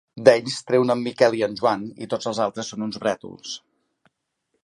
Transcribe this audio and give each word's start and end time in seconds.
D'ells, 0.27 0.53
treu-ne 0.69 0.93
en 0.99 1.03
Miquel 1.07 1.37
i 1.39 1.43
en 1.49 1.53
Joan, 1.59 1.83
i 2.05 2.09
tots 2.15 2.31
els 2.31 2.41
altres 2.47 2.73
són 2.73 2.87
uns 2.89 2.99
brètols. 3.05 3.55